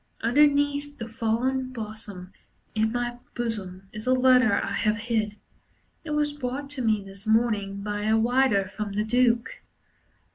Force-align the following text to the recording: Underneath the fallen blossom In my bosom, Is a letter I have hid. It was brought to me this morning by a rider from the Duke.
Underneath 0.21 0.97
the 0.97 1.07
fallen 1.07 1.69
blossom 1.71 2.33
In 2.73 2.91
my 2.91 3.19
bosom, 3.35 3.87
Is 3.93 4.07
a 4.07 4.13
letter 4.13 4.51
I 4.51 4.71
have 4.71 4.97
hid. 4.97 5.35
It 6.03 6.09
was 6.15 6.33
brought 6.33 6.71
to 6.71 6.81
me 6.81 7.03
this 7.03 7.27
morning 7.27 7.81
by 7.83 8.05
a 8.05 8.17
rider 8.17 8.67
from 8.67 8.93
the 8.93 9.03
Duke. 9.05 9.61